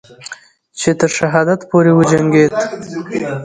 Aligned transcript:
چې 0.79 0.89
تر 0.99 1.09
شهادت 1.17 1.59
پورې 1.69 1.91
وجنگید 1.99 2.53